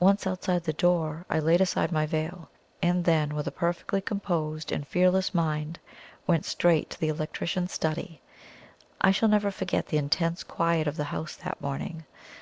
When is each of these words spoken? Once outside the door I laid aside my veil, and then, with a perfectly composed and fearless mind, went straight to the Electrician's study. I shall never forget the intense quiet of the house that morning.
Once 0.00 0.26
outside 0.26 0.64
the 0.64 0.72
door 0.72 1.26
I 1.28 1.38
laid 1.38 1.60
aside 1.60 1.92
my 1.92 2.06
veil, 2.06 2.48
and 2.80 3.04
then, 3.04 3.34
with 3.34 3.46
a 3.46 3.50
perfectly 3.52 4.00
composed 4.00 4.72
and 4.72 4.88
fearless 4.88 5.34
mind, 5.34 5.78
went 6.26 6.46
straight 6.46 6.88
to 6.88 6.98
the 6.98 7.08
Electrician's 7.10 7.70
study. 7.72 8.22
I 9.02 9.10
shall 9.10 9.28
never 9.28 9.50
forget 9.50 9.88
the 9.88 9.98
intense 9.98 10.42
quiet 10.42 10.86
of 10.86 10.96
the 10.96 11.04
house 11.12 11.36
that 11.36 11.60
morning. 11.60 12.06